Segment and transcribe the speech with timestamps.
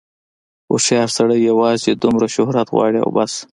[0.69, 3.33] هوښیار سړی یوازې دومره شهرت غواړي او بس.